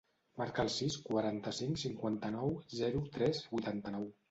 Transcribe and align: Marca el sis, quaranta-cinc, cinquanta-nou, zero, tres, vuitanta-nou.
Marca 0.41 0.63
el 0.67 0.71
sis, 0.75 0.95
quaranta-cinc, 1.09 1.77
cinquanta-nou, 1.83 2.57
zero, 2.81 3.05
tres, 3.19 3.45
vuitanta-nou. 3.55 4.13